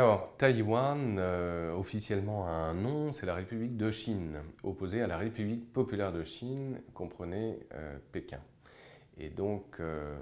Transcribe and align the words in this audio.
Alors, 0.00 0.34
Taïwan, 0.38 1.18
euh, 1.18 1.74
officiellement 1.74 2.46
a 2.46 2.52
un 2.52 2.72
nom, 2.72 3.12
c'est 3.12 3.26
la 3.26 3.34
République 3.34 3.76
de 3.76 3.90
Chine, 3.90 4.38
opposée 4.62 5.02
à 5.02 5.06
la 5.06 5.18
République 5.18 5.74
populaire 5.74 6.10
de 6.10 6.22
Chine, 6.24 6.80
comprenez 6.94 7.58
euh, 7.74 7.98
Pékin. 8.10 8.40
Et 9.18 9.28
donc, 9.28 9.76
euh, 9.78 10.18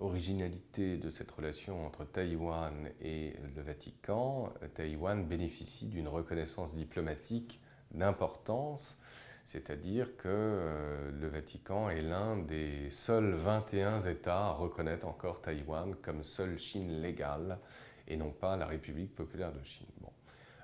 originalité 0.00 0.96
de 0.96 1.08
cette 1.08 1.30
relation 1.30 1.86
entre 1.86 2.04
Taïwan 2.04 2.88
et 3.00 3.34
le 3.54 3.62
Vatican, 3.62 4.52
Taïwan 4.74 5.24
bénéficie 5.24 5.86
d'une 5.86 6.08
reconnaissance 6.08 6.74
diplomatique 6.74 7.60
d'importance, 7.92 8.98
c'est-à-dire 9.44 10.16
que 10.16 11.12
le 11.12 11.28
Vatican 11.28 11.90
est 11.90 12.02
l'un 12.02 12.36
des 12.36 12.90
seuls 12.90 13.34
21 13.34 14.00
États 14.00 14.46
à 14.46 14.50
reconnaître 14.50 15.06
encore 15.06 15.40
Taïwan 15.42 15.94
comme 16.02 16.24
seule 16.24 16.58
Chine 16.58 17.00
légale 17.00 17.60
et 18.08 18.16
non 18.16 18.30
pas 18.30 18.56
la 18.56 18.66
République 18.66 19.14
populaire 19.14 19.52
de 19.52 19.62
Chine. 19.62 19.86
Bon. 20.00 20.10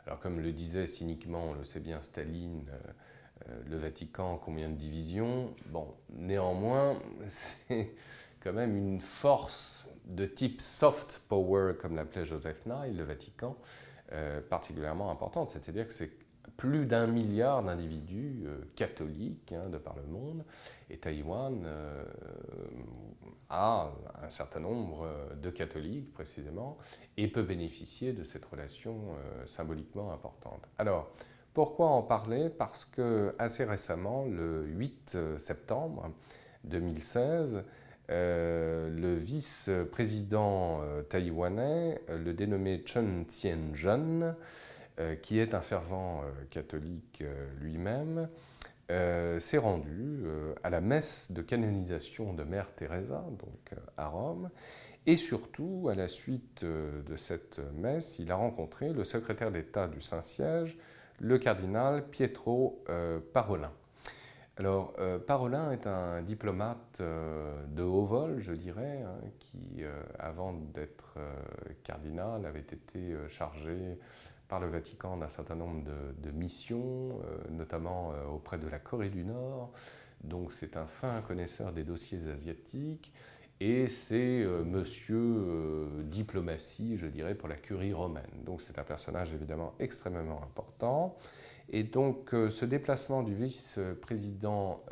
Alors 0.07 0.19
comme 0.21 0.41
le 0.41 0.53
disait 0.53 0.87
cyniquement, 0.87 1.51
on 1.51 1.55
le 1.55 1.65
sait 1.65 1.81
bien, 1.81 2.03
Staline, 2.03 2.69
euh, 2.71 2.79
euh, 3.49 3.63
le 3.69 3.77
Vatican, 3.77 4.41
combien 4.43 4.69
de 4.69 4.75
divisions? 4.75 5.55
Bon, 5.67 5.95
néanmoins, 6.11 6.99
c'est 7.29 7.95
quand 8.41 8.53
même 8.53 8.77
une 8.77 9.01
force 9.01 9.87
de 10.05 10.27
type 10.27 10.61
soft 10.61 11.23
power, 11.29 11.75
comme 11.81 11.97
l'appelait 11.97 12.25
Joseph 12.25 12.67
Nye, 12.67 12.93
le 12.93 13.05
Vatican, 13.05 13.57
euh, 14.13 14.41
particulièrement 14.43 15.11
importante. 15.11 15.51
C'est-à-dire 15.51 15.87
que 15.87 15.95
c'est 15.95 16.11
plus 16.57 16.87
d'un 16.87 17.07
milliard 17.07 17.63
d'individus 17.63 18.45
catholiques 18.77 19.53
hein, 19.53 19.69
de 19.69 19.79
par 19.79 19.97
le 19.97 20.05
monde, 20.05 20.45
et 20.91 20.99
Taïwan 20.99 21.67
a 23.51 23.91
un 24.23 24.31
certain 24.31 24.61
nombre 24.61 25.09
de 25.43 25.51
catholiques 25.51 26.13
précisément, 26.13 26.79
et 27.17 27.29
peut 27.29 27.43
bénéficier 27.43 28.13
de 28.13 28.25
cette 28.25 28.45
relation 28.45 28.95
euh, 28.95 29.47
symboliquement 29.47 30.13
importante. 30.13 30.63
Alors, 30.79 31.11
pourquoi 31.53 31.89
en 31.89 32.03
parler? 32.03 32.49
Parce 32.51 32.85
que 32.85 33.35
assez 33.39 33.65
récemment, 33.65 34.25
le 34.25 34.65
8 34.67 35.13
euh, 35.15 35.39
septembre 35.39 36.11
2016, 36.65 37.63
euh, 38.11 38.91
le 38.91 39.15
vice-président 39.15 40.81
taïwanais, 41.09 42.01
le 42.09 42.33
dénommé 42.35 42.83
Chen 42.85 43.25
Tien-jen, 43.27 44.35
qui 45.23 45.39
est 45.39 45.55
un 45.55 45.61
fervent 45.61 46.23
catholique 46.51 47.23
lui-même, 47.61 48.29
s'est 48.89 49.59
rendu 49.59 50.25
à 50.63 50.71
la 50.71 50.81
messe 50.81 51.33
de 51.33 51.43
canonisation 51.43 52.33
de 52.33 52.45
Mère 52.45 52.75
Teresa, 52.75 53.25
donc 53.39 53.75
à 53.97 54.07
Rome, 54.07 54.51
et 55.07 55.17
surtout, 55.17 55.89
à 55.91 55.95
la 55.95 56.09
suite 56.09 56.63
euh, 56.65 57.03
de 57.03 57.17
cette 57.17 57.61
messe, 57.75 58.19
il 58.19 58.33
a 58.33 58.37
rencontré 58.37 58.93
le 58.93 59.05
secrétaire 59.05 59.51
d'État 59.51 59.87
du 59.87 60.01
Saint-Siège, 60.01 60.79
le 61.21 61.39
cardinal 61.39 62.09
Pietro 62.09 62.83
euh, 62.89 63.21
Parolin. 63.33 63.73
Alors, 64.57 64.95
euh, 64.99 65.19
Parolin 65.19 65.73
est 65.73 65.87
un 65.87 66.23
diplomate 66.23 67.01
de 67.01 67.83
haut 67.83 68.05
vol, 68.05 68.39
je 68.39 68.53
dirais, 68.53 69.03
hein, 69.03 69.19
qui, 69.41 69.83
avant 70.19 70.53
d'être 70.53 71.17
cardinal, 71.83 72.47
avait 72.47 72.61
été 72.61 73.17
chargé 73.29 73.99
par 74.47 74.61
le 74.61 74.69
Vatican 74.69 75.17
d'un 75.17 75.29
certain 75.29 75.57
nombre 75.57 75.83
de, 75.83 76.31
missions, 76.31 77.21
notamment 77.51 78.13
auprès 78.33 78.59
de 78.59 78.69
la 78.69 78.79
Corée 78.79 79.11
du 79.11 79.25
Nord. 79.25 79.73
Donc, 80.23 80.53
c'est 80.53 80.77
un 80.77 80.87
fin 80.87 81.21
connaisseur 81.23 81.73
des 81.73 81.83
dossiers 81.83 82.21
asiatiques 82.33 83.13
et 83.61 83.89
c'est 83.89 84.43
euh, 84.43 84.65
monsieur 84.65 85.17
euh, 85.17 86.03
diplomatie, 86.03 86.97
je 86.97 87.07
dirais, 87.07 87.35
pour 87.35 87.49
la 87.49 87.57
curie 87.57 87.93
romaine. 87.93 88.43
Donc 88.45 88.61
c'est 88.61 88.79
un 88.79 88.83
personnage 88.83 89.33
évidemment 89.33 89.75
extrêmement 89.79 90.43
important. 90.43 91.17
Et 91.71 91.83
donc 91.83 92.35
euh, 92.35 92.51
ce 92.51 92.65
déplacement 92.65 93.23
du 93.23 93.35
vice-président 93.35 94.85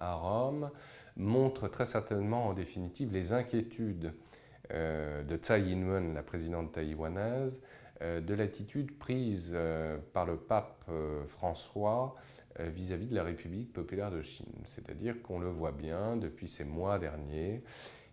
à 0.00 0.14
Rome 0.14 0.70
montre 1.16 1.68
très 1.68 1.84
certainement 1.84 2.48
en 2.48 2.54
définitive 2.54 3.12
les 3.12 3.32
inquiétudes 3.32 4.12
de 4.70 5.36
Tsai 5.36 5.60
Ing-wen, 5.60 6.14
la 6.14 6.22
présidente 6.22 6.72
taïwanaise, 6.72 7.60
de 8.00 8.34
l'attitude 8.34 8.98
prise 8.98 9.56
par 10.12 10.24
le 10.24 10.36
pape 10.36 10.90
François 11.28 12.16
vis-à-vis 12.58 13.06
-vis 13.06 13.10
de 13.10 13.14
la 13.14 13.22
République 13.22 13.72
populaire 13.72 14.10
de 14.10 14.22
Chine. 14.22 14.64
C'est-à-dire 14.64 15.22
qu'on 15.22 15.38
le 15.38 15.50
voit 15.50 15.72
bien 15.72 16.16
depuis 16.16 16.48
ces 16.48 16.64
mois 16.64 16.98
derniers, 16.98 17.62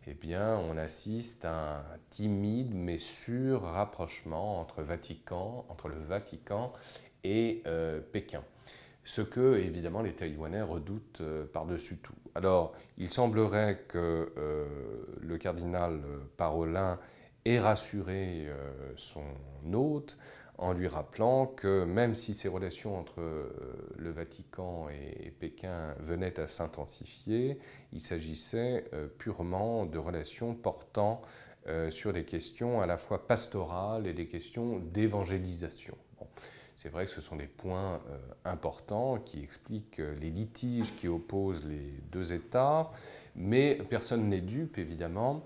eh 0.07 0.15
bien, 0.15 0.57
on 0.57 0.77
assiste 0.77 1.45
à 1.45 1.77
un 1.77 1.83
timide 2.09 2.73
mais 2.73 2.97
sûr 2.97 3.61
rapprochement 3.61 4.59
entre, 4.59 4.81
Vatican, 4.81 5.65
entre 5.69 5.89
le 5.89 5.99
Vatican 5.99 6.73
et 7.23 7.61
euh, 7.65 7.99
Pékin. 7.99 8.43
Ce 9.03 9.21
que, 9.21 9.57
évidemment, 9.57 10.01
les 10.01 10.13
Taïwanais 10.13 10.61
redoutent 10.61 11.21
euh, 11.21 11.45
par-dessus 11.45 11.97
tout. 11.97 12.13
Alors, 12.35 12.73
il 12.97 13.09
semblerait 13.09 13.83
que 13.87 14.31
euh, 14.37 14.65
le 15.19 15.37
cardinal 15.37 16.01
Parolin 16.37 16.99
ait 17.45 17.59
rassuré 17.59 18.47
son 18.97 19.23
hôte 19.73 20.19
en 20.59 20.73
lui 20.73 20.87
rappelant 20.87 21.47
que 21.47 21.85
même 21.85 22.13
si 22.13 22.35
ces 22.35 22.47
relations 22.47 22.99
entre 22.99 23.23
le 23.97 24.11
Vatican 24.11 24.89
et 24.89 25.31
Pékin 25.31 25.95
venaient 25.99 26.39
à 26.39 26.47
s'intensifier, 26.47 27.57
il 27.93 28.01
s'agissait 28.01 28.85
purement 29.17 29.87
de 29.87 29.97
relations 29.97 30.53
portant 30.53 31.23
sur 31.89 32.13
des 32.13 32.25
questions 32.25 32.79
à 32.79 32.85
la 32.85 32.97
fois 32.97 33.25
pastorales 33.27 34.05
et 34.05 34.13
des 34.13 34.27
questions 34.27 34.77
d'évangélisation. 34.77 35.97
C'est 36.81 36.89
vrai 36.89 37.05
que 37.05 37.11
ce 37.11 37.21
sont 37.21 37.35
des 37.35 37.45
points 37.45 38.01
importants 38.43 39.19
qui 39.19 39.43
expliquent 39.43 40.01
les 40.19 40.31
litiges 40.31 40.95
qui 40.95 41.07
opposent 41.07 41.63
les 41.63 41.93
deux 42.11 42.33
États, 42.33 42.89
mais 43.35 43.75
personne 43.89 44.27
n'est 44.29 44.41
dupe, 44.41 44.79
évidemment. 44.79 45.45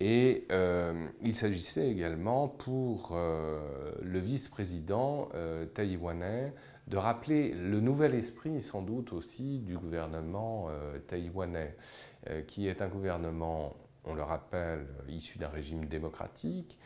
Et 0.00 0.46
euh, 0.50 1.06
il 1.22 1.36
s'agissait 1.36 1.88
également 1.88 2.48
pour 2.48 3.12
euh, 3.12 3.92
le 4.02 4.18
vice-président 4.18 5.28
euh, 5.34 5.66
taïwanais 5.66 6.52
de 6.88 6.96
rappeler 6.96 7.52
le 7.54 7.80
nouvel 7.80 8.14
esprit, 8.14 8.60
sans 8.62 8.82
doute 8.82 9.14
aussi, 9.14 9.60
du 9.60 9.78
gouvernement 9.78 10.68
taïwanais, 11.06 11.74
qui 12.46 12.68
est 12.68 12.82
un 12.82 12.88
gouvernement, 12.88 13.74
on 14.04 14.14
le 14.14 14.22
rappelle, 14.22 14.86
issu 15.08 15.38
d'un 15.38 15.48
régime 15.48 15.86
démocratique, 15.86 16.78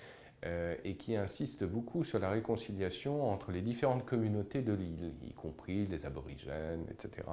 et 0.44 0.94
qui 0.94 1.16
insiste 1.16 1.64
beaucoup 1.64 2.04
sur 2.04 2.20
la 2.20 2.30
réconciliation 2.30 3.28
entre 3.30 3.50
les 3.50 3.60
différentes 3.60 4.06
communautés 4.06 4.62
de 4.62 4.72
l'île, 4.72 5.12
y 5.26 5.32
compris 5.32 5.86
les 5.86 6.06
aborigènes, 6.06 6.84
etc. 6.90 7.26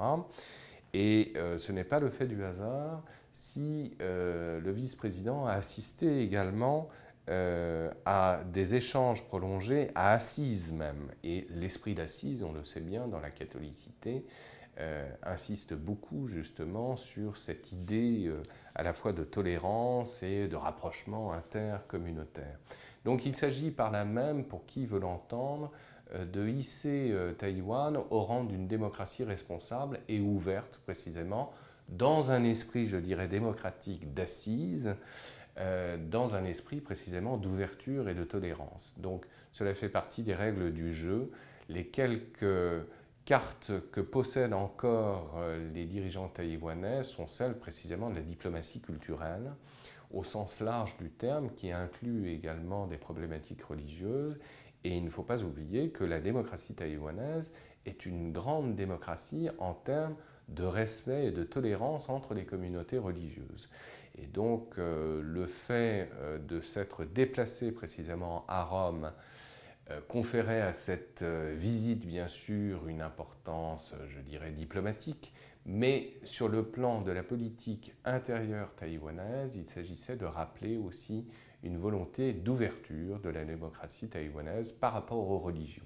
Et 0.92 1.34
ce 1.56 1.70
n'est 1.70 1.84
pas 1.84 2.00
le 2.00 2.10
fait 2.10 2.26
du 2.26 2.42
hasard 2.42 3.04
si 3.36 3.94
euh, 4.00 4.60
le 4.60 4.72
vice-président 4.72 5.44
a 5.46 5.52
assisté 5.52 6.22
également 6.22 6.88
euh, 7.28 7.90
à 8.06 8.40
des 8.50 8.76
échanges 8.76 9.26
prolongés, 9.26 9.90
à 9.94 10.14
Assise 10.14 10.72
même. 10.72 11.10
Et 11.22 11.46
l'esprit 11.50 11.94
d'Assise, 11.94 12.42
on 12.42 12.52
le 12.52 12.64
sait 12.64 12.80
bien 12.80 13.06
dans 13.08 13.20
la 13.20 13.30
catholicité, 13.30 14.24
euh, 14.80 15.06
insiste 15.22 15.74
beaucoup 15.74 16.28
justement 16.28 16.96
sur 16.96 17.36
cette 17.36 17.72
idée 17.72 18.32
à 18.74 18.82
la 18.82 18.94
fois 18.94 19.12
de 19.12 19.22
tolérance 19.22 20.22
et 20.22 20.48
de 20.48 20.56
rapprochement 20.56 21.34
intercommunautaire. 21.34 22.58
Donc 23.06 23.24
il 23.24 23.34
s'agit 23.34 23.70
par 23.70 23.90
là 23.90 24.04
même, 24.04 24.44
pour 24.44 24.66
qui 24.66 24.84
veut 24.84 25.00
l'entendre, 25.00 25.72
de 26.14 26.46
hisser 26.46 27.16
Taïwan 27.38 27.96
au 28.10 28.20
rang 28.20 28.44
d'une 28.44 28.68
démocratie 28.68 29.24
responsable 29.24 30.00
et 30.08 30.20
ouverte 30.20 30.78
précisément 30.84 31.52
dans 31.88 32.30
un 32.30 32.42
esprit, 32.44 32.86
je 32.86 32.96
dirais, 32.96 33.28
démocratique 33.28 34.12
d'assises, 34.12 34.94
euh, 35.58 35.96
dans 35.96 36.34
un 36.34 36.44
esprit 36.44 36.80
précisément 36.80 37.36
d'ouverture 37.36 38.08
et 38.08 38.14
de 38.14 38.24
tolérance. 38.24 38.92
Donc 38.98 39.24
cela 39.52 39.74
fait 39.74 39.88
partie 39.88 40.22
des 40.22 40.34
règles 40.34 40.72
du 40.72 40.92
jeu. 40.92 41.30
Les 41.68 41.86
quelques 41.86 42.84
cartes 43.24 43.72
que 43.90 44.00
possèdent 44.00 44.52
encore 44.52 45.34
euh, 45.38 45.72
les 45.72 45.86
dirigeants 45.86 46.28
taïwanais 46.28 47.02
sont 47.02 47.26
celles 47.26 47.58
précisément 47.58 48.10
de 48.10 48.16
la 48.16 48.20
diplomatie 48.20 48.80
culturelle, 48.80 49.52
au 50.12 50.24
sens 50.24 50.60
large 50.60 50.96
du 50.98 51.10
terme, 51.10 51.50
qui 51.54 51.70
inclut 51.70 52.30
également 52.30 52.86
des 52.86 52.98
problématiques 52.98 53.62
religieuses. 53.62 54.38
Et 54.84 54.96
il 54.96 55.04
ne 55.04 55.10
faut 55.10 55.22
pas 55.22 55.42
oublier 55.42 55.90
que 55.90 56.04
la 56.04 56.20
démocratie 56.20 56.74
taïwanaise 56.74 57.52
est 57.86 58.06
une 58.06 58.32
grande 58.32 58.76
démocratie 58.76 59.48
en 59.58 59.74
termes 59.74 60.16
de 60.48 60.64
respect 60.64 61.26
et 61.26 61.30
de 61.32 61.42
tolérance 61.42 62.08
entre 62.08 62.34
les 62.34 62.44
communautés 62.44 62.98
religieuses. 62.98 63.68
Et 64.18 64.26
donc 64.26 64.78
euh, 64.78 65.20
le 65.22 65.46
fait 65.46 66.10
euh, 66.14 66.38
de 66.38 66.60
s'être 66.60 67.04
déplacé 67.04 67.72
précisément 67.72 68.44
à 68.48 68.64
Rome 68.64 69.12
conférait 70.08 70.62
à 70.62 70.72
cette 70.72 71.22
visite 71.22 72.06
bien 72.06 72.28
sûr 72.28 72.88
une 72.88 73.00
importance, 73.00 73.94
je 74.08 74.20
dirais, 74.20 74.50
diplomatique, 74.50 75.32
mais 75.64 76.14
sur 76.24 76.48
le 76.48 76.64
plan 76.64 77.02
de 77.02 77.10
la 77.10 77.22
politique 77.22 77.92
intérieure 78.04 78.74
taïwanaise, 78.76 79.56
il 79.56 79.66
s'agissait 79.66 80.16
de 80.16 80.24
rappeler 80.24 80.76
aussi 80.76 81.26
une 81.64 81.76
volonté 81.76 82.32
d'ouverture 82.32 83.18
de 83.20 83.28
la 83.28 83.44
démocratie 83.44 84.08
taïwanaise 84.08 84.72
par 84.72 84.92
rapport 84.92 85.28
aux 85.28 85.38
religions. 85.38 85.82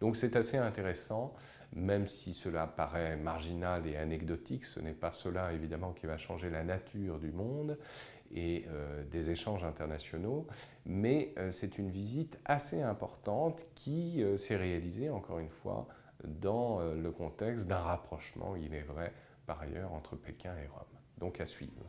Donc 0.00 0.16
c'est 0.16 0.36
assez 0.36 0.56
intéressant, 0.56 1.32
même 1.74 2.08
si 2.08 2.34
cela 2.34 2.66
paraît 2.66 3.16
marginal 3.16 3.86
et 3.86 3.96
anecdotique, 3.96 4.66
ce 4.66 4.80
n'est 4.80 4.92
pas 4.92 5.12
cela 5.12 5.52
évidemment 5.52 5.92
qui 5.92 6.06
va 6.06 6.18
changer 6.18 6.50
la 6.50 6.64
nature 6.64 7.18
du 7.18 7.32
monde 7.32 7.78
et 8.34 8.64
euh, 8.68 9.04
des 9.04 9.30
échanges 9.30 9.64
internationaux, 9.64 10.46
mais 10.86 11.34
euh, 11.38 11.52
c'est 11.52 11.78
une 11.78 11.90
visite 11.90 12.38
assez 12.44 12.82
importante 12.82 13.64
qui 13.74 14.22
euh, 14.22 14.36
s'est 14.36 14.56
réalisée, 14.56 15.10
encore 15.10 15.38
une 15.38 15.50
fois, 15.50 15.88
dans 16.24 16.78
le 16.78 17.10
contexte 17.10 17.66
d'un 17.66 17.80
rapprochement, 17.80 18.54
il 18.54 18.74
est 18.74 18.82
vrai, 18.82 19.12
par 19.44 19.60
ailleurs, 19.60 19.92
entre 19.92 20.14
Pékin 20.14 20.54
et 20.56 20.68
Rome. 20.68 20.86
Donc 21.18 21.40
à 21.40 21.46
suivre. 21.46 21.82